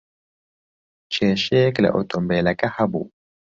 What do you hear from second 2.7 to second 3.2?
ھەبوو؟